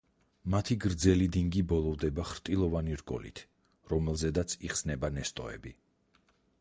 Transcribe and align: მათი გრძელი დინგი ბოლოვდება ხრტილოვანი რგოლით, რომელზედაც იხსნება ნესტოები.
მათი 0.51 0.75
გრძელი 0.85 1.27
დინგი 1.35 1.61
ბოლოვდება 1.73 2.25
ხრტილოვანი 2.29 2.97
რგოლით, 3.03 3.43
რომელზედაც 3.93 4.57
იხსნება 4.71 5.13
ნესტოები. 5.19 5.79